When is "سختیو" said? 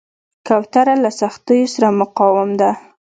1.21-1.71